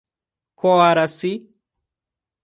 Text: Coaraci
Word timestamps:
Coaraci 0.59 1.31